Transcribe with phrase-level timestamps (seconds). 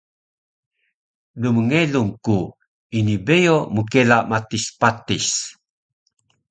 [1.41, 2.37] Lmngelung ku
[2.97, 5.27] ini beyo mkela matis patis